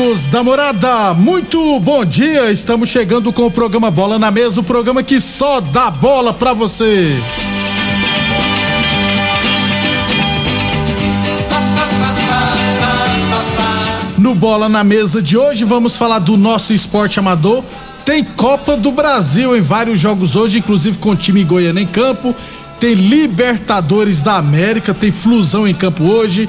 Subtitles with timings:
[0.00, 2.50] Amigos da morada, muito bom dia.
[2.50, 6.54] Estamos chegando com o programa Bola na Mesa o programa que só dá bola pra
[6.54, 7.14] você.
[14.16, 17.62] No Bola na Mesa de hoje, vamos falar do nosso esporte amador.
[18.02, 22.34] Tem Copa do Brasil em vários jogos hoje, inclusive com o time goiano em campo.
[22.80, 26.48] Tem Libertadores da América, tem Flusão em campo hoje.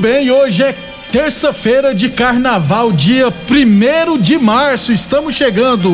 [0.00, 0.74] Bem, hoje é
[1.12, 4.92] terça-feira de carnaval, dia 1 de março.
[4.92, 5.90] Estamos chegando.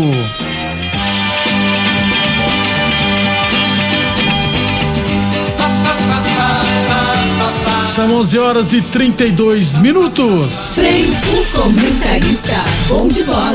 [7.82, 10.66] São 11 horas e 32 minutos.
[10.74, 12.62] Frei, o comentarista.
[12.88, 13.52] Bom de bola.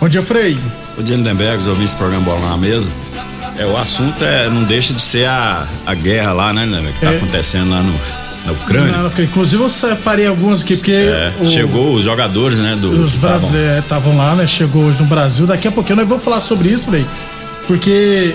[0.00, 0.56] Bom dia, Frei.
[0.96, 2.90] O dia Lindenberg, os ouvintes do programa Bola na Mesa.
[3.58, 7.04] É, o assunto é, não deixa de ser a, a guerra lá, né, Lindenberg, que
[7.04, 7.16] tá É.
[7.16, 7.94] acontecendo lá no,
[8.44, 9.06] na Ucrânia.
[9.06, 9.24] Ok.
[9.24, 10.92] Inclusive, eu separei alguns aqui, porque.
[10.92, 12.90] É, o- chegou os jogadores, né, do.
[12.90, 14.46] Os brasileiros estavam lá, né?
[14.46, 15.46] Chegou hoje no Brasil.
[15.46, 17.04] Daqui a pouquinho nós vamos falar sobre isso, Frei.
[17.66, 18.34] Porque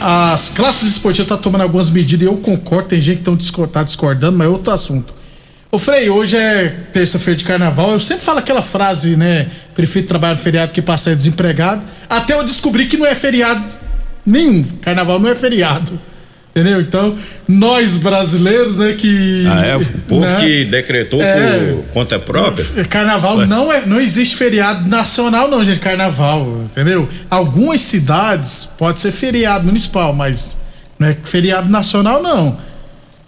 [0.00, 2.88] as classes esportivas estão tomando algumas medidas e eu concordo.
[2.88, 5.14] Tem gente que tão discor- tá discordando, mas é outro assunto.
[5.70, 7.92] Ô Frei, hoje é terça-feira de carnaval.
[7.92, 9.46] Eu sempre falo aquela frase, né?
[9.74, 11.82] Prefiro trabalhar no feriado que passar desempregado.
[12.08, 13.64] Até eu descobri que não é feriado
[14.24, 14.62] nenhum.
[14.80, 15.98] Carnaval não é feriado.
[16.56, 16.80] Entendeu?
[16.80, 17.14] Então,
[17.46, 19.44] nós brasileiros, né, que.
[19.46, 19.76] Ah, é?
[19.76, 20.36] O povo né?
[20.36, 21.74] que decretou É.
[21.74, 22.64] por conta própria.
[22.86, 27.06] Carnaval não é, não existe feriado nacional não, gente, carnaval, entendeu?
[27.28, 30.56] Algumas cidades pode ser feriado municipal, mas
[30.98, 32.56] não é feriado nacional não.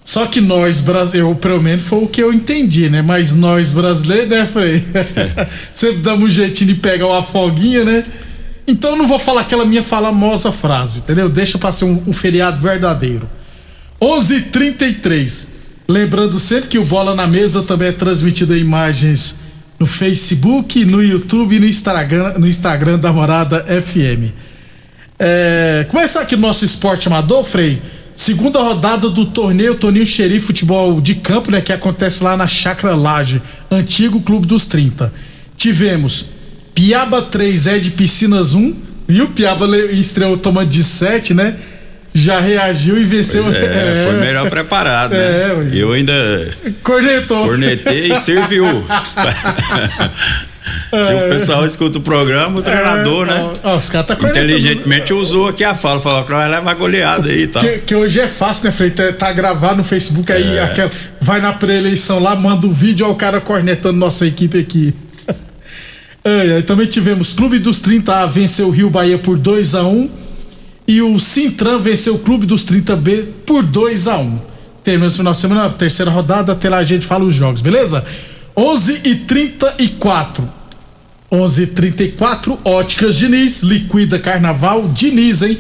[0.03, 3.03] Só que nós brasileiros, pelo menos foi o que eu entendi, né?
[3.03, 4.83] Mas nós brasileiros, né, Frei?
[5.71, 8.03] Sempre damos um jeitinho de pegar uma folguinha, né?
[8.69, 11.31] Então eu não vou falar aquela minha famosa frase, entendeu?
[11.31, 13.27] Deixa pra ser um, um feriado verdadeiro.
[13.99, 15.47] 11:33.
[15.89, 19.37] Lembrando sempre que o Bola na Mesa também é transmitido em imagens
[19.81, 24.35] no Facebook, no YouTube e no Instagram, no Instagram da Morada FM.
[25.19, 27.81] É, começar aqui o nosso esporte amador, Frei.
[28.15, 31.63] Segunda rodada do torneio Toninho Xerife Futebol de Campo, né?
[31.63, 33.41] Que acontece lá na Chácara Laje,
[33.71, 35.11] antigo Clube dos 30.
[35.57, 36.38] Tivemos
[36.79, 38.73] Piaba 3, é de Piscinas 1.
[39.09, 41.57] E o Piaba estreou tomando de 7, né?
[42.15, 43.43] Já reagiu e venceu.
[43.43, 45.19] Pois é, foi melhor preparado, né?
[45.19, 45.69] É, ué.
[45.73, 46.13] Eu ainda
[46.85, 47.47] Cornetou.
[47.49, 48.65] cornetei e serviu.
[51.03, 53.51] Se o pessoal escuta o programa, o treinador, É, né?
[53.65, 54.29] ó, ó, os caras tá.
[54.29, 57.61] Inteligentemente usou aqui a fala, falou que vai levar goleada aí e tal.
[57.63, 58.91] Que, que hoje é fácil, né, Frei?
[58.91, 60.63] Tá, tá gravado no Facebook aí, É.
[60.63, 60.91] aquela,
[61.21, 64.95] vai na pré-eleição lá, manda o vídeo, ó, o cara cornetando nossa equipe aqui.
[66.25, 70.11] Ai, ai, também tivemos Clube dos 30A venceu o Rio Bahia por 2 a 1
[70.87, 74.41] e o Sintran venceu o Clube dos 30B por 2 a 1
[74.85, 78.05] Terminamos o final de semana, terceira rodada, até lá a gente fala os jogos, beleza?
[78.57, 80.59] 11 e 34
[81.31, 85.59] 11:34 Óticas Diniz, liquida Carnaval Diniz, hein?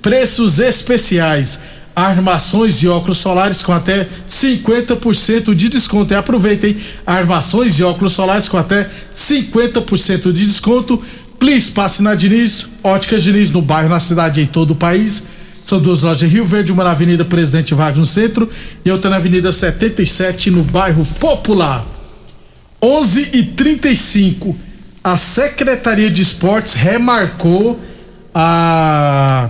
[0.00, 1.60] Preços especiais.
[1.98, 6.12] Armações e óculos solares com até 50% de desconto.
[6.12, 11.02] E aproveitem armações e óculos solares com até 50% de desconto.
[11.38, 15.24] Please passe na Diniz, Óticas Diniz no bairro, na cidade em todo o país.
[15.64, 18.48] São duas lojas em Rio Verde, uma na Avenida Presidente Vargas no centro
[18.84, 21.84] e outra na Avenida 77 no bairro Popular.
[22.80, 24.56] 11 e 35
[25.02, 27.80] a Secretaria de Esportes remarcou
[28.34, 29.48] a,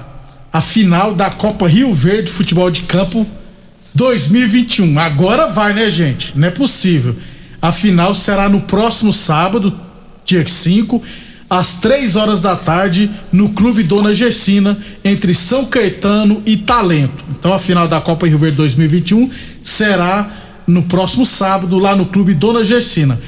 [0.53, 3.27] a final da Copa Rio Verde Futebol de Campo
[3.95, 4.99] 2021.
[4.99, 6.33] Agora vai, né, gente?
[6.37, 7.15] Não é possível.
[7.61, 9.73] A final será no próximo sábado,
[10.25, 11.03] dia 5,
[11.51, 17.25] às 3 horas da tarde, no Clube Dona Gersina, entre São Caetano e Talento.
[17.31, 19.31] Então a final da Copa Rio Verde 2021
[19.63, 20.31] será
[20.67, 23.19] no próximo sábado, lá no Clube Dona Gersina.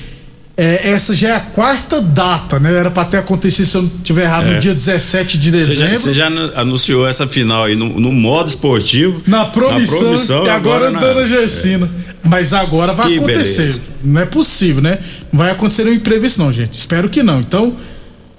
[0.62, 2.71] É, essa já é a quarta data, né?
[2.75, 4.55] Era pra ter acontecido, se eu não tiver errado, É.
[4.57, 5.95] no dia 17 de Você já, dezembro.
[6.01, 9.23] você já anu- anunciou essa final aí no, no modo esportivo.
[9.27, 11.89] Na promissão, na promissão, e agora, na- Dona Gersina.
[12.23, 13.57] Mas agora vai Que acontecer.
[13.57, 13.81] beleza.
[14.05, 14.99] Não é possível, né?
[15.33, 16.75] Não vai acontecer nenhum imprevisto, não, gente.
[16.79, 17.41] Espero que não.
[17.41, 17.75] Então,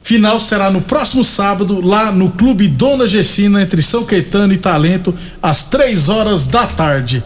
[0.04, 5.12] final será no próximo sábado, lá no Clube Dona Gersina, entre São Caetano e Talento,
[5.42, 7.24] às 3 horas da tarde.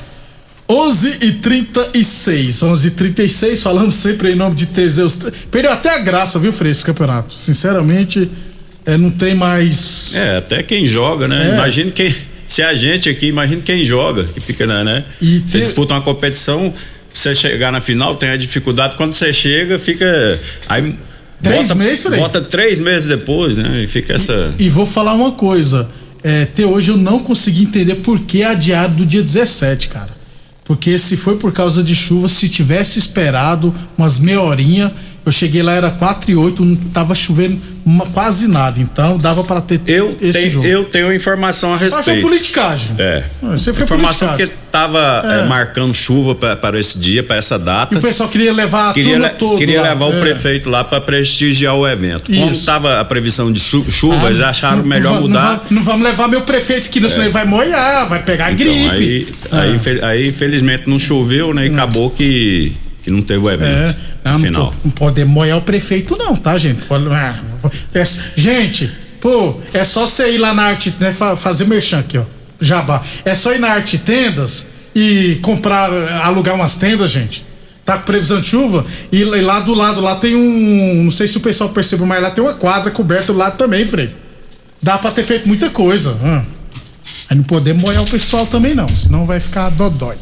[0.67, 5.19] 11 e 36 11 e 36 falando sempre em nome de Teseus.
[5.51, 7.37] Perdeu até a graça, viu, Frei, esse campeonato.
[7.37, 8.29] Sinceramente,
[8.85, 10.15] é, não tem mais.
[10.15, 11.51] É, até quem joga, né?
[11.51, 11.53] É.
[11.53, 12.13] Imagina quem.
[12.47, 14.83] Se a gente aqui, imagina quem joga, que fica, né?
[14.83, 15.03] né?
[15.21, 16.73] E você te- disputa uma competição,
[17.13, 18.95] você chegar na final, tem a dificuldade.
[18.95, 20.39] Quando você chega, fica.
[20.69, 20.95] Aí.
[21.41, 22.19] Três bota, meses, Frei?
[22.19, 23.83] Bota três meses depois, né?
[23.83, 24.53] E fica essa.
[24.57, 25.87] E vou falar uma coisa.
[26.23, 30.09] É, até hoje eu não consegui entender por que adiado do dia 17, cara.
[30.65, 34.93] Porque se foi por causa de chuva, se tivesse esperado umas meia horinha,
[35.25, 38.79] eu cheguei lá, era 4 e 8, não tava chovendo uma- quase nada.
[38.79, 40.67] Então dava para ter Eu, esse tenho, jogo.
[40.67, 42.21] eu tenho informação a Acho que foi respeito.
[42.21, 42.91] politicagem.
[42.97, 43.23] É.
[43.43, 44.47] Ah, aí foi Informação politicagem.
[44.47, 45.39] porque tava É.
[45.39, 47.97] é, marcando chuva para esse dia, para essa E data.
[47.97, 49.57] o pessoal queria levar a Queria, le- toda.
[49.57, 49.89] queria lá.
[49.89, 50.19] levar o É.
[50.19, 52.31] prefeito lá para prestigiar o evento.
[52.31, 52.65] Como Isso.
[52.65, 55.63] tava a previsão de chu- chuva, Ah, eles acharam não- melhor não, mudar.
[55.69, 58.95] Não, não vamos levar meu prefeito que senão ele vai molhar, vai pegar Então, gripe.
[58.95, 59.61] aí, Ah.
[59.61, 61.67] aí, aí, infelizmente não choveu, né?
[61.67, 62.73] E acabou que,
[63.05, 63.71] que não teve o evento.
[63.71, 64.73] É, não, no não, final.
[64.83, 66.81] não pode molhar o prefeito, não, tá, gente?
[66.85, 67.35] Pode- ah,
[67.93, 68.03] é-
[68.35, 68.91] gente,
[69.21, 71.11] pô, é só você ir lá na arte, né?
[71.13, 72.23] fa- Fazer merchan aqui, ó.
[72.59, 73.03] Jabá.
[73.23, 74.65] É só ir na arte tendas
[74.95, 75.91] e comprar,
[76.23, 77.45] alugar umas tendas, gente.
[77.85, 78.83] Tá com previsão de chuva?
[79.11, 81.03] E lá- e lá do lado lá tem um.
[81.03, 83.85] Não sei se o pessoal percebeu, mas lá tem uma quadra coberta do lado também,
[83.85, 84.09] Frei.
[84.81, 86.17] Dá pra ter feito muita coisa.
[86.23, 86.41] hum.
[87.29, 90.15] Aí não podemos molhar o pessoal também, não, senão vai ficar dodói.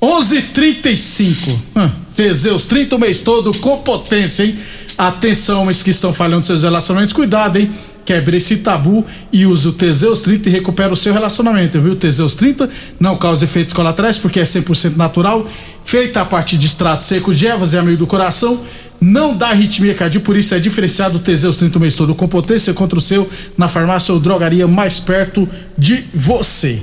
[0.00, 1.58] 11:35.
[1.76, 4.58] Hum, Teseus 30 o mês todo com potência, hein?
[4.98, 7.70] Atenção, homens que estão falhando seus relacionamentos, cuidado, hein?
[8.04, 11.94] Quebre esse tabu e use o Teseus 30 e recupera o seu relacionamento, viu?
[11.94, 12.68] Teseus 30
[12.98, 15.48] não causa efeitos colaterais porque é 100% natural,
[15.84, 18.60] feita a partir de extrato seco de ervas e amigo do coração,
[19.00, 22.26] não dá arritmia cardíaca, por isso é diferenciado o Teseus 30 o mês todo com
[22.26, 25.48] potência contra o seu na farmácia ou drogaria mais perto
[25.78, 26.80] de você.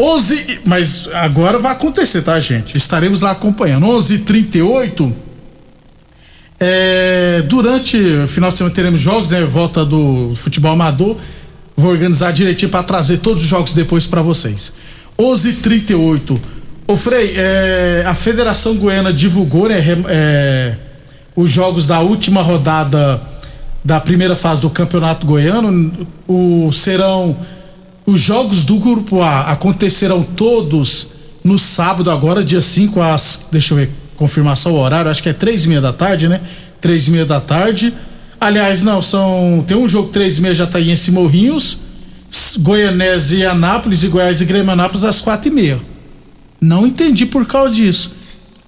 [0.00, 2.76] 11, e- mas agora vai acontecer, tá, gente?
[2.76, 3.86] Estaremos lá acompanhando.
[3.86, 5.12] 11:38.
[6.60, 9.42] É, durante o final de semana teremos jogos, né?
[9.44, 11.16] Volta do futebol amador.
[11.76, 14.72] Vou organizar direitinho para trazer todos os jogos depois para vocês.
[15.16, 16.38] 11:38.
[16.86, 19.76] Ô Frei, é, a Federação Goiana divulgou, né?
[20.08, 20.76] é,
[21.36, 23.20] os jogos da última rodada
[23.84, 25.92] da primeira fase do Campeonato Goiano.
[26.26, 27.36] O serão
[28.10, 31.08] os jogos do grupo A acontecerão todos
[31.44, 35.28] no sábado agora, dia 5 às, deixa eu ver, confirmar só o horário, acho que
[35.28, 36.40] é três e meia da tarde, né?
[36.80, 37.92] Três e meia da tarde.
[38.40, 41.78] Aliás, não, são, tem um jogo três e meia Jataiense e Morrinhos,
[42.60, 45.78] Goianese e Anápolis e Goiás e Grêmio Anápolis às quatro e meia.
[46.60, 48.14] Não entendi por causa disso.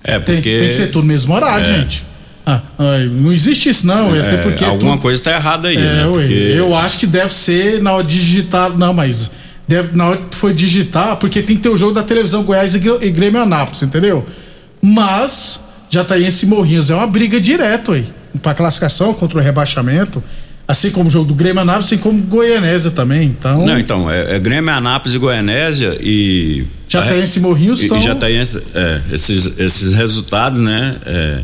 [0.04, 0.58] É, Tem, porque.
[0.58, 1.78] tem que ser tudo no mesmo horário, É.
[1.78, 2.04] gente.
[2.78, 5.76] Ah, não existe isso não, é, até porque é alguma tudo- coisa tá errada aí,
[5.76, 6.08] é, né?
[6.10, 8.70] Porque eu acho que deve ser na hora de digitar.
[8.76, 9.30] Não, mas
[9.68, 12.74] deve, na hora que foi digitar, porque tem que ter o jogo da televisão Goiás
[12.74, 14.26] e Grê- Grêmio Anápolis, entendeu?
[14.82, 18.04] Mas Jataiense e Morrinhos é uma briga direto aí.
[18.42, 20.22] Pra classificação contra o rebaixamento.
[20.68, 23.24] Assim como o jogo do Grêmio Anápolis, assim como Goianésia também.
[23.26, 26.64] Então, Não, então, é, é Grêmio, Anápolis e Goianésia e.
[26.88, 27.96] Jataiense e Morrinhos estão.
[27.96, 30.94] e Jataiense, é, esses, esses resultados, né?
[31.06, 31.40] É,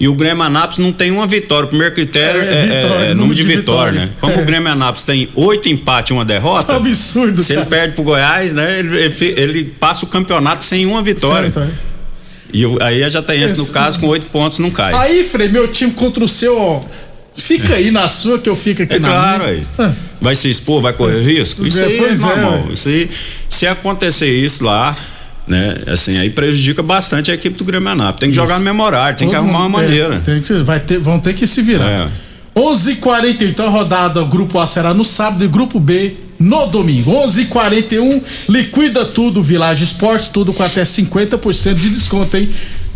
[0.00, 1.64] E o Grêmio Anápolis não tem uma vitória.
[1.66, 4.06] O primeiro critério É, é, é- vitória, é número número de de vitória, vitória.
[4.06, 4.12] né?
[4.20, 4.42] Como É.
[4.42, 6.74] o Grêmio Anápolis tem oito empates e uma derrota.
[6.76, 7.70] Absurdo, Se ele cara.
[7.70, 8.78] perde pro Goiás, né?
[8.78, 11.50] Ele, ele ele passa o campeonato sem uma vitória.
[11.52, 11.88] Certo, é.
[12.52, 14.94] E aí a Jataíense, no Esse- caso, com oito pontos, não cai.
[14.94, 16.80] Aí, Frei, meu time contra o seu, ó.
[17.36, 19.56] Fica aí na sua que eu fico aqui É na claro, minha.
[19.56, 19.62] aí.
[19.78, 19.92] Ah.
[20.20, 21.66] Vai se expor, vai correr risco?
[21.66, 22.64] Isso É, aí é pois é, normal.
[22.66, 22.72] ué.
[22.74, 23.08] isso aí,
[23.48, 24.96] se acontecer isso lá,
[25.46, 28.20] né, assim, aí prejudica bastante a equipe do Grêmio Anápolis.
[28.20, 30.20] Tem que jogar no mesmo horário, tem que Todo arrumar uma é, maneira.
[30.20, 31.88] tem que- vai ter, vão ter que se virar.
[31.88, 32.08] É.
[32.56, 37.12] 11:40 então a rodada, o grupo A será no sábado e grupo B no domingo.
[37.12, 42.48] 11:41 liquida tudo, Village Esportes, tudo com até 50% de desconto, hein?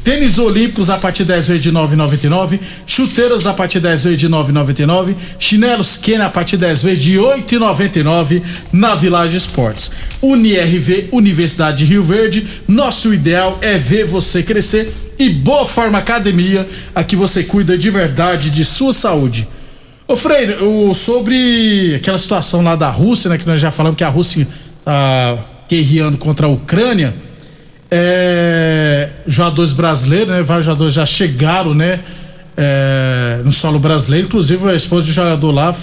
[0.04, 5.14] Tênis olímpicos a partir 10 vezes de 9,99, chuteiras a partir 10 vezes de 9,99,
[5.38, 8.42] chinelos Kenner a partir 10 vezes de 8,99
[8.72, 9.90] na Village Esportes.
[10.20, 16.66] UniRV, Universidade de Rio Verde, nosso ideal é ver você crescer e Boa Forma Academia,
[16.94, 19.46] aqui você cuida de verdade de sua saúde.
[20.08, 24.04] Ô Freire, o, sobre aquela situação lá da Rússia, né, que nós já falamos que
[24.04, 24.48] a Rússia
[24.84, 27.14] tá guerreando contra a Ucrânia,
[27.94, 32.00] é, jogadores brasileiros, né, vários jogadores já chegaram, né,
[32.56, 35.76] é, no solo brasileiro, inclusive a esposa do jogador lá,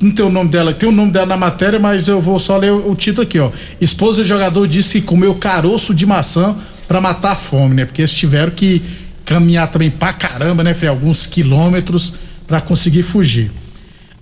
[0.00, 2.56] não tem o nome dela, tem o nome dela na matéria, mas eu vou só
[2.56, 3.50] ler o, o título aqui, ó.
[3.78, 6.56] Esposa do jogador disse que comeu caroço de maçã
[6.88, 7.84] pra matar a fome, né?
[7.84, 8.80] Porque eles tiveram que
[9.26, 10.88] caminhar também pra caramba, né, Frei?
[10.88, 12.14] Alguns quilômetros
[12.46, 13.50] pra conseguir fugir.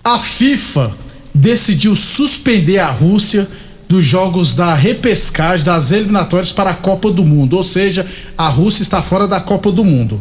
[0.03, 0.91] A FIFA
[1.33, 3.47] decidiu suspender a Rússia
[3.93, 8.03] dos jogos da repescagem das eliminatórias para a Copa do Mundo, ou seja,
[8.35, 10.19] a Rússia está fora da Copa do Mundo.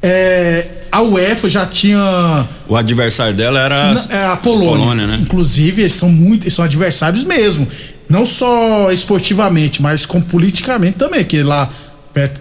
[0.00, 4.76] É, a UEFA já tinha O adversário dela era na- é, a Polônia.
[4.78, 5.18] Polônia, né?
[5.20, 7.66] Inclusive, eles são muito, eles são adversários mesmo.
[8.08, 11.68] Não só esportivamente, mas com politicamente também, que lá,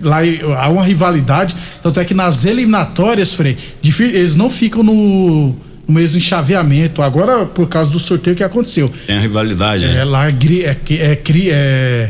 [0.01, 0.17] lá
[0.59, 1.55] há uma rivalidade.
[1.81, 5.55] Tanto é que nas eliminatórias, Frei, eles não ficam no,
[5.87, 7.01] no mesmo enxaveamento.
[7.01, 8.89] Agora, por causa do sorteio que aconteceu.
[9.05, 9.99] Tem a rivalidade, né?
[9.99, 11.19] É lá, é, é, que- é,
[11.51, 12.09] é,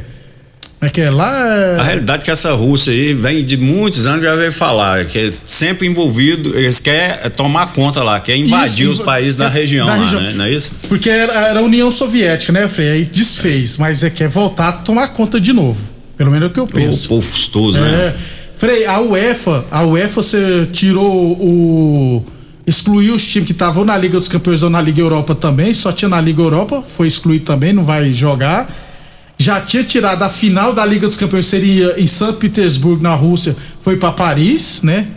[0.82, 1.34] é que é lá.
[1.76, 5.06] é- A realidade é que essa Rússia aí vem de muitos anos, já veio falar,
[5.06, 9.46] que é sempre envolvido, eles querem tomar conta lá, quer invadir Isso, os países da
[9.46, 10.22] é, região da lá, região.
[10.22, 10.34] né?
[10.36, 10.72] Não é isso?
[10.90, 12.90] Porque era, era a União Soviética, né, Frei?
[12.92, 15.80] Aí desfez, mas é quer voltar a tomar conta de novo.
[16.16, 17.08] Pelo menos é o que eu O penso.
[17.10, 18.14] povo custoso, né?
[18.14, 18.16] É.
[18.56, 22.26] Frei, a UEFA, a UEFA você tirou o.
[22.66, 25.92] excluiu os times que estavam na Liga dos Campeões ou na Liga Europa também, só
[25.92, 28.70] tinha na Liga Europa, foi excluído também, não vai jogar.
[29.38, 33.56] Já tinha tirado a final da Liga dos Campeões, seria em São Petersburgo, na Rússia,
[33.82, 35.08] foi para Paris, né?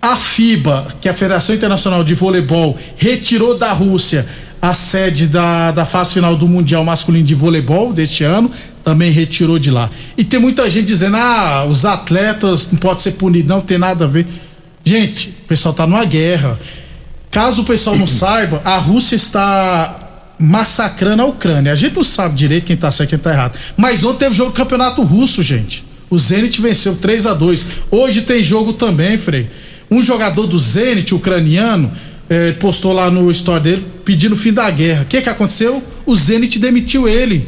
[0.00, 4.26] A FIBA, que é a Federação Internacional de Voleibol, retirou da Rússia
[4.62, 8.50] a sede da, da fase final do Mundial Masculino de Voleibol deste ano,
[8.82, 9.90] também retirou de lá.
[10.16, 14.04] E tem muita gente dizendo: ah, os atletas não podem ser punidos, não tem nada
[14.04, 14.26] a ver.
[14.84, 16.58] Gente, o pessoal tá numa guerra.
[17.30, 20.08] Caso o pessoal não saiba, a Rússia está
[20.38, 21.72] massacrando a Ucrânia.
[21.72, 23.58] A gente não sabe direito quem tá certo e quem tá errado.
[23.76, 25.84] Mas ontem teve jogo do Campeonato Russo, gente.
[26.08, 29.48] O Zenit venceu 3 a 2 Hoje tem jogo também, Frei.
[29.90, 31.90] Um jogador do Zenit, ucraniano,
[32.28, 35.02] eh, postou lá no story dele pedindo o fim da guerra.
[35.02, 35.82] O que que aconteceu?
[36.06, 37.44] O Zenit demitiu ele.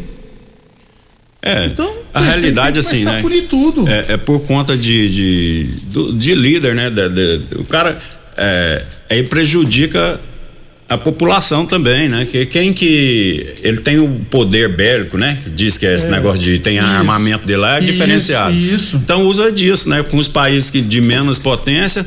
[1.45, 3.21] É, Então, a tem- realidade tem que assim, né?
[3.21, 3.89] punir tudo.
[3.89, 6.89] É, é por conta de, de, do- de líder, né?
[6.89, 7.99] Da- da- o cara
[8.37, 10.21] é, aí prejudica
[10.89, 12.27] a população também, né?
[12.31, 15.39] Que quem que ele tem o poder bélico, né?
[15.43, 16.87] Que diz que é esse negócio de tem Isso.
[16.87, 18.55] armamento dele lá é Isso, diferenciado.
[18.55, 18.97] isso.
[18.97, 20.03] Então usa disso, né?
[20.03, 22.07] Com os países que de menos potência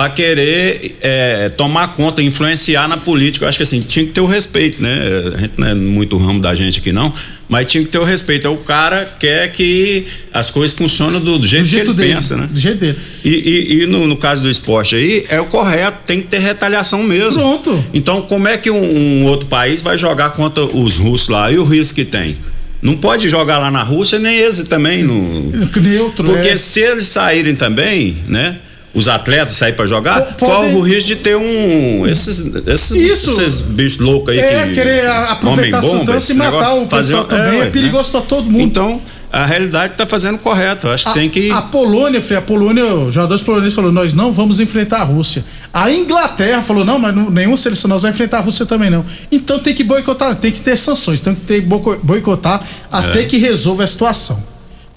[0.00, 3.44] para querer é, tomar conta, influenciar na política.
[3.44, 4.98] Eu acho que assim tinha que ter o respeito, né?
[5.34, 7.12] A gente não é muito ramo da gente aqui não,
[7.46, 8.46] mas tinha que ter o respeito.
[8.46, 11.96] É o cara quer que as coisas funcionem do, do jeito, Do jeito que ele
[11.98, 12.14] dele.
[12.14, 12.48] pensa, né?
[12.50, 12.96] Do jeito dele.
[13.22, 16.38] E, e- e no, no caso do esporte aí, é o correto, tem que ter
[16.38, 17.42] retaliação mesmo.
[17.42, 17.84] Pronto.
[17.92, 21.52] Então, como é que um, um outro país vai jogar contra os russos lá?
[21.52, 22.36] E o risco que tem?
[22.80, 25.02] Não pode jogar lá na Rússia, nem eles também.
[25.02, 25.50] No...
[25.76, 26.24] Neutro.
[26.24, 26.56] Porque é.
[26.56, 28.56] se eles saírem também, né?
[28.92, 32.06] Os atletas saírem pra jogar, podem- corre o risco de ter um.
[32.08, 33.40] Esses, esses, Isso.
[33.40, 34.74] esses bichos loucos aí É, que.
[34.74, 37.70] querer aproveitar a substância e matar o pessoal também, é né?
[37.70, 38.60] perigoso pra todo mundo.
[38.60, 39.00] Então,
[39.32, 40.88] a realidade tá fazendo correto.
[40.88, 41.52] Acho que A, tem que.
[41.52, 45.44] a Polônia, Frei, a Polônia, os jogadores poloneses falaram, nós não vamos enfrentar a Rússia.
[45.72, 49.04] A Inglaterra falou, não, mas não, nenhuma seleção nós vai enfrentar a Rússia também não.
[49.30, 53.24] Então tem que boicotar, tem que ter sanções, tem que ter boico- boicotar até É.
[53.24, 54.42] que resolva a situação.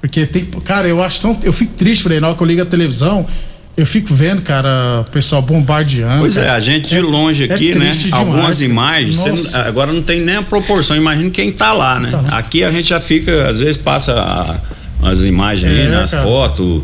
[0.01, 2.61] Porque tem, cara, eu acho tão, eu fico triste, Frei, na hora que eu ligo
[2.63, 3.23] a televisão,
[3.75, 6.19] eu fico vendo, cara, o pessoal bombardeando.
[6.19, 7.89] Pois é, a gente de longe é aqui, né?
[7.89, 10.95] triste demais, Algumas imagens, você agora não tem nem a proporção.
[10.95, 12.11] Imagina quem tá lá, né?
[12.11, 12.27] Tá lá.
[12.37, 14.59] Aqui a gente já fica, às vezes passa
[15.01, 16.03] as imagens aí, É, né?
[16.03, 16.83] As fotos.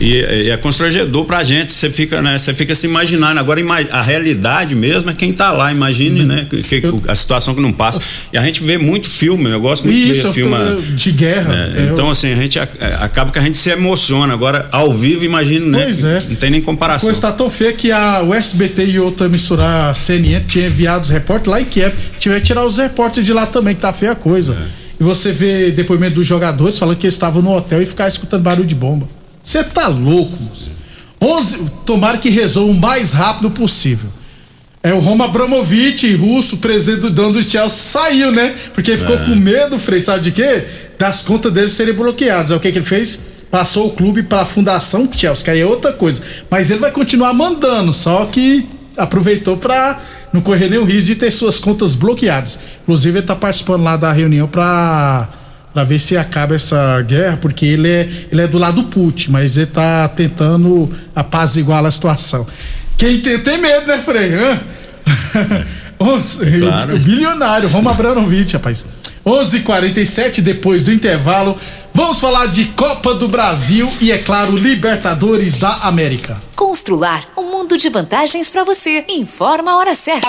[0.00, 0.14] E,
[0.46, 1.72] e é constrangedor pra gente.
[1.74, 2.38] Você fica, né?
[2.38, 3.38] Você fica se imaginando.
[3.38, 5.70] Agora, a realidade mesmo é quem tá lá.
[5.70, 6.46] Imagine, né?
[6.48, 8.00] Que, que- Eu- a situação que não passa.
[8.32, 10.56] E a gente vê muito filme, eu gosto muito de Isso, ver eu filme.
[10.56, 11.54] tô- de guerra.
[11.54, 14.32] É, É, então, assim, a gente a- é, acaba que a gente se emociona.
[14.32, 15.82] Agora, ao vivo, imagina, né?
[15.84, 16.18] Pois é.
[16.28, 17.06] Não tem nem comparação.
[17.06, 21.10] coisa tá tão feia que a, o SBT e outra misturar CNN tinha enviado os
[21.10, 21.92] repórteres lá em Kiev.
[22.18, 24.54] Tiver que tirar os repórteres de lá também, que tá feia a coisa.
[24.54, 24.90] É.
[25.00, 28.42] E você vê depoimento dos jogadores falando que eles estavam no hotel e ficaram escutando
[28.42, 29.06] barulho de bomba.
[29.42, 30.70] Você tá louco, moço.
[31.22, 34.08] 11, tomara que resolva o mais rápido possível.
[34.82, 38.54] É o Roma Abramovich, russo, presidente do dono do Chelsea, saiu, né?
[38.74, 39.24] Porque ficou É.
[39.26, 40.64] com medo, Frei, sabe de quê?
[40.98, 42.50] Das contas dele serem bloqueadas.
[42.50, 43.18] É o que, que ele fez?
[43.50, 46.22] Passou o clube para a Fundação Chelsea, que aí é outra coisa.
[46.50, 50.00] Mas ele vai continuar mandando, só que aproveitou para
[50.32, 52.58] não correr nenhum risco de ter suas contas bloqueadas.
[52.82, 55.28] Inclusive, ele tá participando lá da reunião para
[55.72, 59.30] para ver se acaba essa guerra, porque ele é, ele é do lado do Putin,
[59.30, 62.46] mas ele tá tentando apaziguar a situação.
[62.98, 64.34] Quem tem, tem medo, né, Frei?
[64.34, 64.58] Hã?
[66.00, 66.96] Onze- Claro.
[66.96, 68.84] O bilionário, Roma Abramovich, rapaz.
[69.24, 71.54] 11:47 depois do intervalo,
[71.92, 76.40] vamos falar de Copa do Brasil e, é claro, Libertadores da América.
[76.56, 79.04] Constrular um mundo de vantagens para você.
[79.08, 80.28] Informa a hora certa.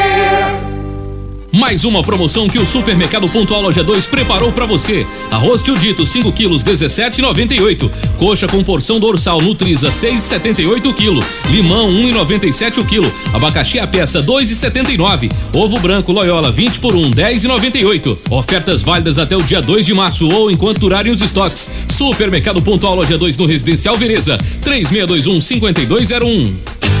[1.51, 5.05] Mais uma promoção que o Supermercado Pontual Loja 2 preparou para você.
[5.29, 7.91] Arroz tio dito 5 quilos 17,98.
[8.17, 11.19] Coxa com porção dorsal Nutriza 6,78 kg.
[11.49, 13.11] Limão 1,97 o quilo.
[13.33, 15.29] Abacaxi a peça 2,79.
[15.53, 18.17] Ovo branco Loyola 20 por 1 10,98.
[18.31, 21.69] Ofertas válidas até o dia 2 de março ou enquanto durarem os estoques.
[21.89, 27.00] Supermercado Pontual Loja 2 no Residencial Veneza 3621 5201.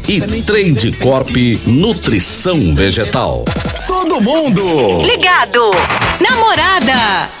[0.07, 1.29] e Trade Corp
[1.65, 3.45] Nutrição Vegetal.
[3.87, 5.71] Todo mundo Ligado.
[6.19, 7.40] Namorada.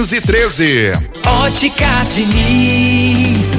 [1.27, 3.55] Óticas Diniz.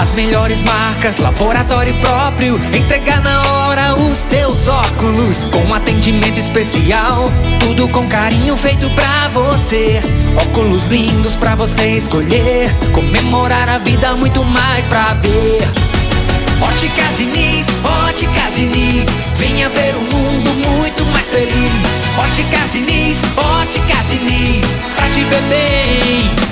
[0.00, 2.58] As melhores marcas, laboratório próprio.
[2.74, 5.44] Entregar na hora os seus óculos.
[5.44, 7.26] Com atendimento especial.
[7.60, 10.00] Tudo com carinho feito pra você.
[10.34, 12.74] Óculos lindos pra você escolher.
[12.94, 15.60] Comemorar a vida, muito mais pra ver.
[16.58, 17.66] Óticas Diniz,
[18.08, 19.04] Óticas Diniz.
[19.34, 20.31] Venha ver um mundo
[20.70, 21.52] muito mais feliz.
[22.18, 24.76] Óticas Diniz, Óticas Diniz.
[24.96, 26.51] Pra te ver bem.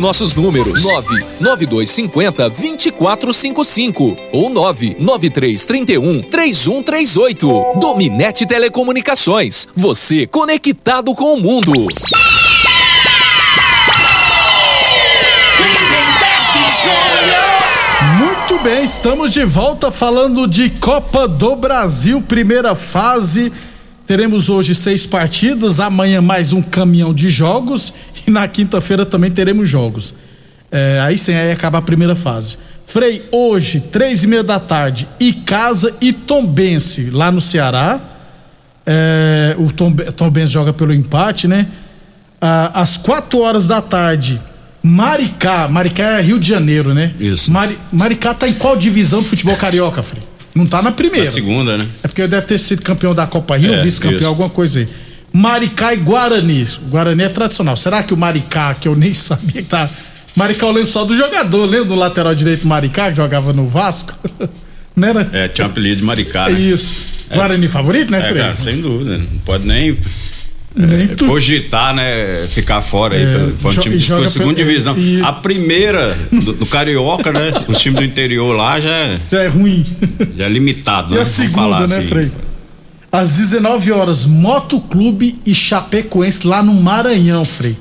[0.00, 7.64] nossos números: 99250 2455 ou 99331 3138.
[7.78, 9.68] Dominete Telecomunicações.
[9.74, 11.72] Você conectado com o mundo.
[18.18, 23.52] Muito bem, estamos de volta falando de Copa do Brasil, primeira fase.
[24.06, 27.94] Teremos hoje seis partidas, amanhã mais um caminhão de jogos
[28.26, 30.14] e na quinta-feira também teremos jogos.
[30.70, 32.58] É, aí sim, aí acaba a primeira fase.
[32.86, 37.98] Frei, hoje, três e meia da tarde, Icasa e Tombense, lá no Ceará.
[38.84, 41.66] É, o Tom, Tombense joga pelo empate, né?
[42.38, 44.38] Ah, às quatro horas da tarde,
[44.82, 45.66] Maricá.
[45.66, 47.14] Maricá é Rio de Janeiro, né?
[47.18, 47.50] Isso.
[47.50, 50.22] Mari, Maricá tá em qual divisão do futebol carioca, Frei?
[50.54, 51.24] Não tá na primeira.
[51.26, 51.86] Na segunda, né?
[52.02, 54.88] É porque deve ter sido campeão da Copa Rio, É, vice-campeão, alguma coisa aí.
[55.32, 56.62] Maricá e Guarani.
[56.86, 57.76] O Guarani é tradicional.
[57.76, 59.88] Será que o Maricá, que eu nem sabia que tá.
[60.36, 64.12] Maricá eu lembro só do jogador, lembra do lateral direito Maricá, que jogava no Vasco?
[64.94, 65.28] Não era?
[65.32, 66.58] É, tinha um apelido de Maricá, né?
[66.60, 66.94] Isso.
[67.30, 67.34] É.
[67.34, 68.38] Guarani favorito, né, É, Freire?
[68.40, 69.18] cara, sem dúvida.
[69.18, 69.98] Não pode Nem
[70.76, 72.46] é, tu- cogitar, né?
[72.48, 73.22] Ficar fora aí.
[73.22, 74.96] É, pra- pra um jo- time de joga segunda divisão.
[74.98, 77.52] e- A primeira do, do Carioca, né?
[77.68, 79.84] Os times do interior lá já, é- Já é ruim.
[80.36, 81.22] já é limitado, E né?
[81.22, 82.06] a segunda, né, assim.
[82.06, 82.30] Frei?
[83.12, 87.76] Às 19 horas, Moto Clube e Chapecoense lá no Maranhão, Frei.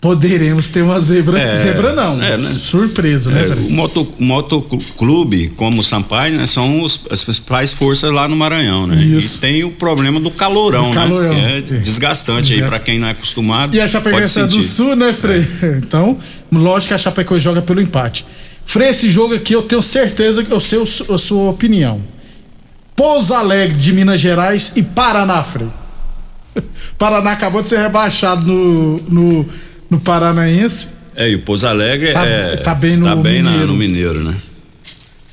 [0.00, 1.40] Poderemos ter uma zebra.
[1.40, 2.22] É, zebra não.
[2.22, 2.54] é, né?
[2.56, 8.12] Surpresa, né, É, o moto, motoclube, como o Sampaio, né, são os, as principais forças
[8.12, 8.94] lá no Maranhão, né?
[9.02, 9.38] Isso.
[9.38, 11.54] E tem o problema do calorão, Do calorão, né?
[11.54, 11.60] É é.
[11.80, 13.74] desgastante aí Desgasta- pra quem não é acostumado.
[13.74, 14.62] E a Chapecoense é do.
[14.62, 15.44] Sul, né, Frei?
[15.82, 16.16] Então,
[16.52, 18.24] lógico que a Chapecoense joga pelo empate.
[18.64, 22.00] Frei, esse jogo aqui eu tenho certeza que eu sei a sua opinião.
[22.94, 25.68] Pouso Alegre de Minas Gerais e Paraná, Frei.
[26.98, 29.48] Paraná acabou de ser rebaixado no, no,
[29.90, 30.88] no Paranaense.
[31.16, 33.66] É, e o Pouso Alegre Tá- é, tá bem no tá bem na- Mineiro.
[33.72, 34.34] no Mineiro, né?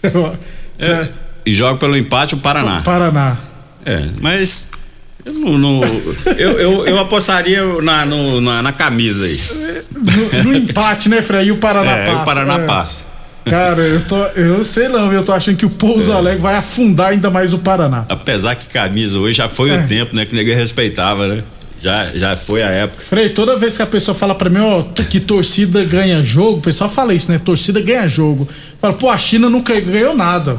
[0.78, 1.08] Cê- É,
[1.46, 2.82] e joga pelo empate o Paraná.
[2.82, 3.38] Paraná.
[3.86, 4.72] É, mas
[5.26, 5.84] eu não, não-
[6.38, 9.39] eu, eu, eu apostaria na, no- na, na camisa aí.
[9.94, 11.46] No, no empate, né, Frei?
[11.48, 12.22] E o Paraná É, passa.
[12.22, 12.65] o Paraná é.
[12.65, 13.06] passa.
[13.46, 16.15] Cara, eu, tô, eu sei não, eu tô achando que o Pouso É.
[16.15, 18.04] Alegre vai afundar ainda mais o Paraná.
[18.10, 19.78] Apesar que camisa hoje já foi É.
[19.80, 20.26] o tempo, né?
[20.26, 21.44] Que ninguém respeitava, né?
[21.86, 23.04] Já, já foi a época.
[23.04, 26.62] Frei, toda vez que a pessoa fala pra mim, ó, que torcida ganha jogo, o
[26.62, 27.38] pessoal fala isso, né?
[27.38, 28.50] Torcida ganha jogo.
[28.82, 30.58] Fala, pô, a China nunca ganhou nada.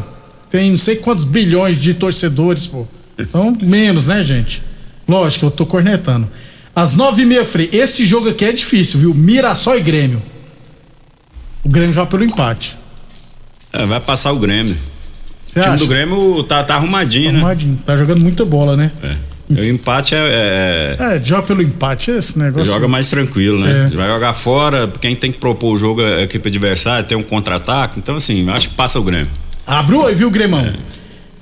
[0.48, 2.86] Tem não sei quantos bilhões de torcedores, pô.
[3.18, 4.62] Então, menos, né, gente?
[5.08, 6.30] Lógico, eu tô cornetando.
[6.72, 9.12] Às nove e meia, Frei, esse jogo aqui é difícil, viu?
[9.12, 10.22] Mirassol e Grêmio.
[11.64, 12.76] O Grêmio joga pelo empate.
[13.72, 14.76] É, vai passar o Grêmio.
[14.76, 15.76] O time acha?
[15.78, 17.38] do Grêmio tá, tá arrumadinho, né?
[17.40, 17.80] Arrumadinho.
[17.84, 18.92] Tá jogando muita bola, né?
[19.02, 19.35] É.
[19.48, 20.96] O empate é.
[20.98, 22.66] é- É, joga pelo empate, esse negócio.
[22.72, 23.90] joga mais tranquilo, né?
[23.92, 23.96] É.
[23.96, 27.22] Vai jogar fora, quem tem que propor o jogo é a equipe adversária, tem um
[27.22, 27.98] contra-ataque.
[27.98, 29.28] Então, assim, eu acho que passa o Grêmio.
[29.66, 30.72] Abriu aí, viu, Gremão?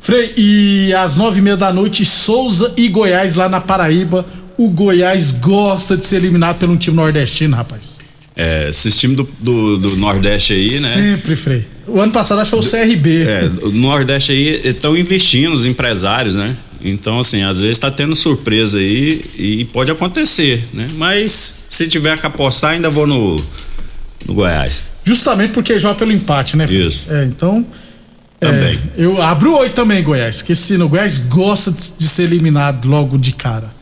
[0.01, 4.25] Frei, e às nove e meia da noite, Souza e Goiás lá na Paraíba.
[4.59, 7.99] O Goiás gosta de ser eliminado pelo um time nordestino, rapaz.
[8.37, 10.89] É, esses times do, do, do Nordeste aí, né?
[10.89, 11.65] Sempre, Frei.
[11.87, 13.23] O ano passado acho que foi o CRB.
[13.23, 16.55] É, o Nordeste aí estão investindo os empresários, né?
[16.85, 20.87] Então, assim, às vezes tá tendo surpresa aí e pode acontecer, né?
[20.99, 23.37] Mas se tiver que apostar, ainda vou no,
[24.27, 24.85] no Goiás.
[25.03, 26.67] Justamente porque joga pelo empate, né?
[26.67, 27.11] Isso.
[27.13, 27.65] É, então.
[28.39, 28.79] é, Também.
[28.97, 30.37] eu abro o oi também, Goiás.
[30.37, 33.73] Esqueci, no Goiás gosta de, ser eliminado logo de cara.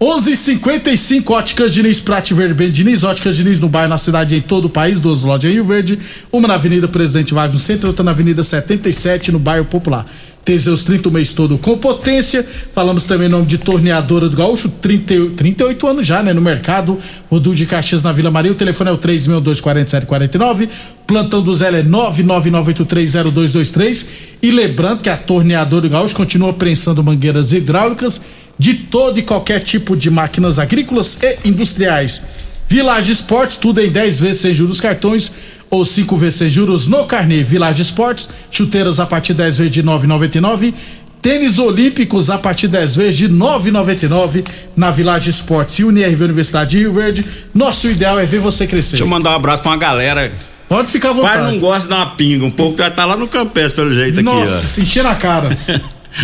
[0.00, 4.66] 11:55 Óticas Diniz, Prate Verde Bem Diniz, Óticas Diniz no bairro, na cidade em todo
[4.66, 5.98] o país, duas lojas em Rio Verde,
[6.30, 10.06] uma na Avenida Presidente Vargas no centro, outra na Avenida 77 no bairro Popular.
[10.46, 12.46] Teseus 30 o mês todo com potência.
[12.72, 16.40] Falamos também em nome de Torneadora do Gaúcho, 30, e- 38 anos já, né, no
[16.40, 16.96] mercado.
[17.28, 20.68] Rodul de Caxias na Vila Maria, o telefone é o 3624749.
[21.04, 24.06] Plantão do Zé é 999830223.
[24.40, 28.20] E lembrando que a Torneadora do Gaúcho continua prensando mangueiras hidráulicas
[28.56, 32.22] de todo e qualquer tipo de máquinas agrícolas e industriais.
[32.68, 35.32] Village Esportes, tudo em 10 vezes sem juros cartões
[35.70, 37.42] ou 5 vezes juros no carnê.
[37.42, 40.74] Village Esportes, chuteiras a partir de 10 vezes de 9,99.
[41.20, 44.44] Tênis Olímpicos a partir de 10 vezes de 9,99
[44.76, 47.24] na Village Esportes e UniRV Universidade de Rio Verde.
[47.52, 48.92] Nosso ideal é ver você crescer.
[48.92, 50.32] Deixa eu mandar um abraço pra uma galera.
[50.68, 51.38] Pode ficar à vontade.
[51.38, 52.44] Quase não gosta de dar uma pinga.
[52.44, 55.48] Um pouco já tá lá no Campestre, pelo jeito Nossa, aqui, se encher na cara.
[55.48, 55.76] ó.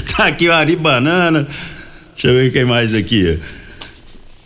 [0.16, 1.46] tá aqui o Ari Banana.
[2.14, 3.62] Deixa eu ver quem mais aqui, ó.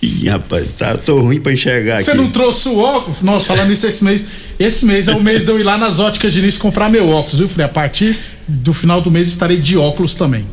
[0.02, 2.20] Ih, rapaz, tá, tô ruim pra enxergar Você aqui.
[2.20, 3.22] não trouxe o óculos?
[3.22, 4.26] Nossa, falando isso esse mês.
[4.59, 7.38] Esse mês é o mês de eu ir lá nas óticas Diniz comprar meu óculos,
[7.38, 7.64] viu, Frei?
[7.64, 10.46] A partir do final do mês estarei de óculos também.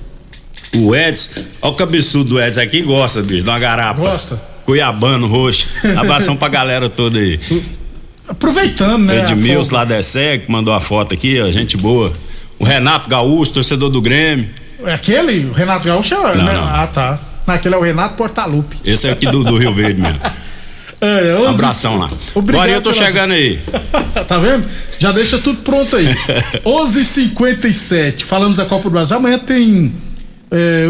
[0.77, 1.29] O Edson,
[1.61, 3.99] olha o cabeçudo do Edson aqui, gosta, bicho, de uma garapa.
[3.99, 4.41] Gosta?
[4.65, 5.67] Cuiabano, roxo.
[5.97, 7.39] Abração pra galera toda aí.
[8.27, 9.19] Aproveitando, né?
[9.19, 12.11] Edmilson lá da ESEG, mandou a foto aqui, ó, gente boa.
[12.57, 14.49] O Renato Gaúcho, torcedor do Grêmio.
[14.85, 16.53] É Aquele, o Renato Gaúcho, é, Não, né?
[16.53, 16.63] não.
[16.63, 17.19] Ah, tá.
[17.45, 18.77] Naquele é o Renato Portaluppi.
[18.85, 20.19] Esse é aqui do, do Rio Verde mesmo.
[21.01, 22.07] É, onze- Abração lá.
[22.33, 23.59] Obrigado Agora eu tô pela- chegando aí.
[24.27, 24.65] tá vendo?
[24.97, 26.07] Já deixa tudo pronto aí.
[26.65, 28.23] 11:57.
[28.23, 29.17] Falamos da Copa do Brasil.
[29.17, 29.93] Amanhã tem.
[30.49, 30.89] É,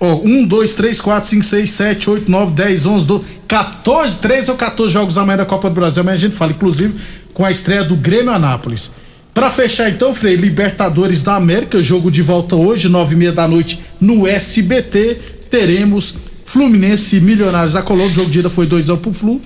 [0.00, 4.50] ó, 1, 2, 3, 4, 5, 6, 7, 8, 9, 10, 11, 12, 14, 13
[4.50, 6.00] ou 14 jogos amanhã da Copa do Brasil.
[6.00, 6.94] Amanhã a gente fala, inclusive,
[7.32, 8.90] com a estreia do Grêmio Anápolis.
[9.32, 13.46] Pra fechar então, Frei, Libertadores da América, jogo de volta hoje, 9 e meia da
[13.48, 15.16] noite no SBT.
[15.52, 16.14] Teremos
[16.46, 18.10] Fluminense e Milionários da Colômbia.
[18.10, 19.40] O jogo de ida foi 2x1 pro Flu.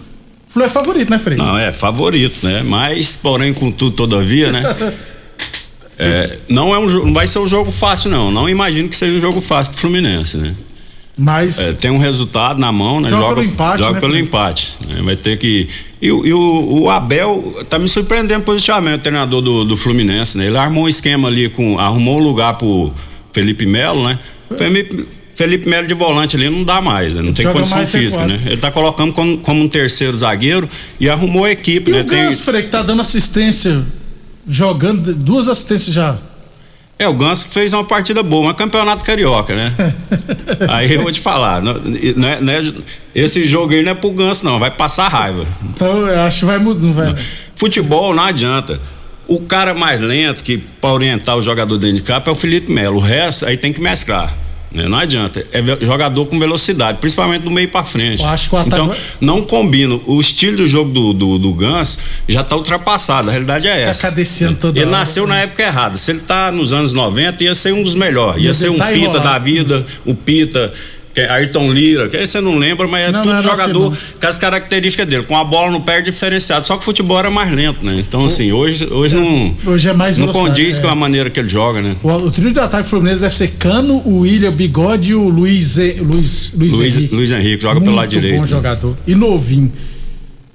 [0.49, 1.37] Flu é favorito, né, Frei?
[1.37, 2.65] Não, é favorito, né?
[2.71, 4.63] Mas, porém, contudo, todavia, né?
[5.99, 8.31] É, não, é um, não vai ser um jogo fácil, não.
[8.31, 10.55] Não imagino que seja um jogo fácil pro Fluminense, né?
[11.17, 11.59] Mas.
[11.59, 13.09] É, tem um resultado na mão, né?
[13.09, 14.29] Joga pelo empate, joga né, pelo Felipe?
[14.29, 14.77] empate.
[14.89, 15.01] né?
[15.03, 15.67] Vai ter que.
[16.03, 20.37] E, o- e o, o Abel tá me surpreendendo positivamente, o treinador do, do Fluminense,
[20.37, 20.47] né?
[20.49, 21.79] Ele armou um esquema ali com.
[21.79, 22.93] arrumou um lugar pro
[23.33, 24.19] Felipe Melo, né?
[24.59, 27.21] Felipe, Felipe Melo de volante ali não dá mais, né?
[27.23, 28.41] Não tem Joga condição física, né?
[28.47, 30.69] Ele tá colocando como, como um terceiro zagueiro
[30.99, 32.01] e arrumou a equipe, E né?
[32.01, 33.83] o Ganso, Frei, que tá dando assistência,
[34.49, 36.17] jogando duas assistências já.
[36.99, 39.71] É, o Ganso fez uma partida boa, mas campeonato carioca, né?
[40.69, 42.73] aí eu vou te falar, não, não é- não é-
[43.15, 45.45] esse jogo aí não é pro Ganso, não, vai passar raiva.
[45.71, 46.93] Então eu acho que vai mudar.
[46.93, 47.15] Vai.
[47.55, 48.81] Futebol não adianta.
[49.29, 52.73] O cara mais lento que para orientar o jogador dentro de campo é o Felipe
[52.73, 52.97] Melo.
[52.97, 54.33] O resto aí tem que mesclar.
[54.73, 54.89] Né?
[54.89, 55.45] Não adianta.
[55.53, 58.23] É jogador com velocidade, principalmente do meio para frente.
[58.25, 59.99] Ataque então, não combina.
[60.07, 61.99] O estilo do jogo do, do, do Ganso
[62.29, 63.29] já tá ultrapassado.
[63.29, 64.09] A realidade é essa.
[64.09, 64.99] cadeciando toda Ele hora.
[64.99, 65.97] nasceu na época errada.
[65.97, 68.43] Se ele tá nos anos 90, ia ser um dos melhores.
[68.43, 69.25] Ia ser um tá Pita enrolado.
[69.25, 70.73] da vida, o Pita.
[71.17, 73.43] Que é Ayrton Lira, que aí você não lembra, mas é Não, tudo não era
[73.43, 76.67] jogador assim, com as características dele, com a bola no pé diferenciado.
[76.67, 77.97] Só que o futebol era mais lento, né?
[77.99, 79.57] Então, assim, hoje, hoje não.
[79.65, 80.83] Hoje é mais Não velocidade, condiz é.
[80.83, 81.97] com a maneira que ele joga, né?
[82.03, 85.79] O, o trio de ataque Fluminense deve ser Cano, o William Bigode e o Luiz,
[85.79, 87.15] Luiz, Luiz, Luiz, Henrique.
[87.15, 88.41] Luiz Henrique joga pelo lado Muito direito.
[88.43, 88.95] bom jogador.
[89.07, 89.73] E novinho.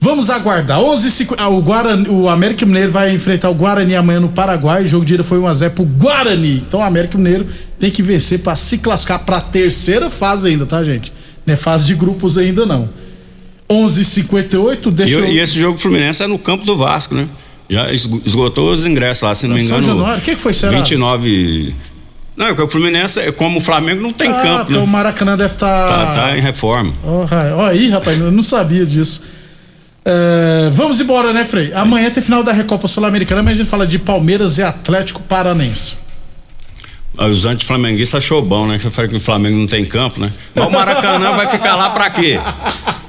[0.03, 0.79] Vamos aguardar.
[0.81, 4.81] 11 ah, o, Guarani, o América Mineiro vai enfrentar o Guarani amanhã no Paraguai.
[4.81, 6.63] O jogo de ida foi 1x0 pro Guarani.
[6.67, 7.45] Então o América Mineiro
[7.77, 11.13] tem que vencer pra se classificar pra terceira fase ainda, tá, gente?
[11.45, 12.89] Não é fase de grupos ainda não.
[13.69, 15.27] 11:58 E, deixa eu...
[15.27, 17.27] e esse jogo Fluminense é no campo do Vasco, né?
[17.69, 19.93] Já esgo- esgotou os ingressos lá, se não me São engano.
[19.99, 20.19] Januário?
[20.19, 20.77] O que que foi, será?
[20.79, 21.73] 29.
[22.35, 24.79] Não, é o Fluminense, é como o Flamengo, não tem ah, campo, né?
[24.79, 25.87] o Maracanã deve estar.
[25.87, 26.91] Tá, tá em reforma.
[27.29, 29.23] Ra- ó aí, rapaz, eu não sabia disso.
[30.03, 31.71] É, vamos embora, né, Frei?
[31.73, 35.93] Amanhã tem final da Recopa Sul-Americana, mas a gente fala de Palmeiras e Atlético Paranense.
[37.17, 38.79] Os anti-flamenguistas achou bom, né?
[38.79, 40.31] Que eu falei que o Flamengo não tem campo, né?
[40.55, 42.39] Mas o Maracanã vai ficar lá pra quê?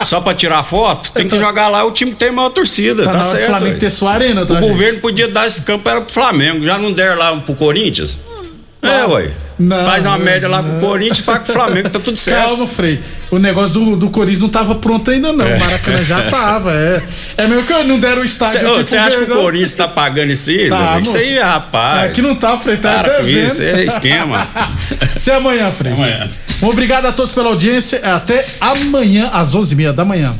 [0.04, 1.12] Só pra tirar foto?
[1.12, 3.46] Tem que jogar lá o time que tem maior torcida, Tá tá, certo.
[3.46, 3.78] Flamengo ué.
[3.78, 4.68] ter sua arena, tá, O gente?
[4.68, 8.18] governo podia dar esse campo era pro Flamengo, já não der lá pro Corinthians?
[8.82, 9.30] É, ué.
[9.62, 10.70] Não, faz uma média lá não.
[10.70, 12.48] pro Corinthians e faz com o Flamengo, tá tudo certo.
[12.48, 13.00] Calma, Frei.
[13.30, 15.44] O negócio do, do Corinthians não tava pronto ainda, não.
[15.44, 15.56] É.
[15.56, 17.02] O Maracanã já tava, é.
[17.36, 19.36] É mesmo que não deram o estádio Você acha que o.
[19.36, 20.68] Corinthians tá pagando isso aí?
[20.68, 22.04] Tá, isso aí, rapaz.
[22.04, 23.46] É que não tá, Frei, tá com devendo.
[23.46, 24.48] isso, é esquema.
[25.16, 25.92] Até amanhã, Frei.
[25.92, 26.28] Até amanhã.
[26.62, 28.00] Obrigado a todos pela audiência.
[28.14, 30.30] Até amanhã, às 11h30 da manhã.